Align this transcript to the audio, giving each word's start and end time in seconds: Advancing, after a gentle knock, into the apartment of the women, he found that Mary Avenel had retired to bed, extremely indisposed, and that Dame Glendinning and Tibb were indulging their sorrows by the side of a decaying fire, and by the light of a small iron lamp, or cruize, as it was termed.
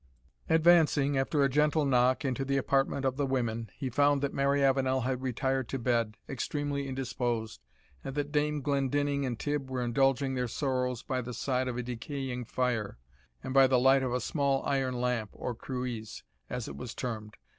Advancing, 0.49 1.15
after 1.15 1.43
a 1.43 1.47
gentle 1.47 1.85
knock, 1.85 2.25
into 2.25 2.43
the 2.43 2.57
apartment 2.57 3.05
of 3.05 3.17
the 3.17 3.25
women, 3.27 3.69
he 3.77 3.87
found 3.87 4.19
that 4.23 4.33
Mary 4.33 4.63
Avenel 4.63 5.01
had 5.01 5.21
retired 5.21 5.69
to 5.69 5.77
bed, 5.77 6.17
extremely 6.27 6.87
indisposed, 6.87 7.61
and 8.03 8.15
that 8.15 8.31
Dame 8.31 8.61
Glendinning 8.61 9.27
and 9.27 9.37
Tibb 9.39 9.69
were 9.69 9.83
indulging 9.83 10.33
their 10.33 10.47
sorrows 10.47 11.03
by 11.03 11.21
the 11.21 11.35
side 11.35 11.67
of 11.67 11.77
a 11.77 11.83
decaying 11.83 12.45
fire, 12.45 12.97
and 13.43 13.53
by 13.53 13.67
the 13.67 13.77
light 13.77 14.01
of 14.01 14.11
a 14.11 14.19
small 14.19 14.63
iron 14.65 14.99
lamp, 14.99 15.29
or 15.33 15.53
cruize, 15.53 16.23
as 16.49 16.67
it 16.67 16.75
was 16.75 16.95
termed. 16.95 17.37